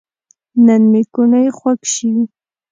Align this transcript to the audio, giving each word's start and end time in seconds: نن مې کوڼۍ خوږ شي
نن 0.65 0.81
مې 0.91 1.01
کوڼۍ 1.13 1.47
خوږ 1.57 1.79
شي 1.93 2.11